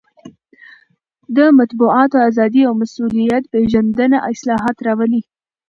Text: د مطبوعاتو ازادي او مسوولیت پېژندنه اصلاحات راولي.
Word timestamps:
د 1.35 1.37
مطبوعاتو 1.59 2.17
ازادي 2.29 2.61
او 2.67 2.73
مسوولیت 2.81 3.43
پېژندنه 3.53 4.17
اصلاحات 4.31 4.77
راولي. 4.85 5.21